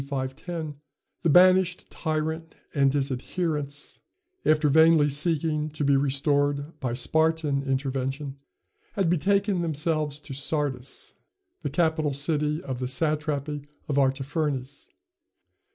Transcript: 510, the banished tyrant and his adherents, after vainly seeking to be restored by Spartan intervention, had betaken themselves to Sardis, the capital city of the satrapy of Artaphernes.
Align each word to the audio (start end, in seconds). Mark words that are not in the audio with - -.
510, 0.03 0.77
the 1.21 1.29
banished 1.29 1.87
tyrant 1.91 2.55
and 2.73 2.91
his 2.91 3.11
adherents, 3.11 3.99
after 4.43 4.67
vainly 4.67 5.07
seeking 5.09 5.69
to 5.69 5.83
be 5.83 5.95
restored 5.95 6.79
by 6.79 6.95
Spartan 6.95 7.61
intervention, 7.61 8.39
had 8.93 9.11
betaken 9.11 9.61
themselves 9.61 10.19
to 10.21 10.33
Sardis, 10.33 11.13
the 11.61 11.69
capital 11.69 12.15
city 12.15 12.63
of 12.63 12.79
the 12.79 12.87
satrapy 12.87 13.61
of 13.87 13.99
Artaphernes. 13.99 14.89